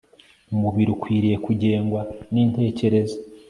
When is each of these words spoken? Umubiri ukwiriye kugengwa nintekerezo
Umubiri 0.53 0.89
ukwiriye 0.93 1.37
kugengwa 1.45 2.01
nintekerezo 2.33 3.17